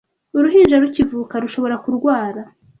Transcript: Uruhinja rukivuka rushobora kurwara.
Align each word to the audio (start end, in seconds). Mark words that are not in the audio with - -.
Uruhinja 0.37 0.75
rukivuka 0.83 1.33
rushobora 1.43 1.75
kurwara. 1.83 2.41